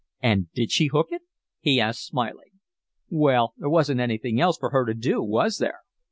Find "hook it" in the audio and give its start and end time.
0.87-1.21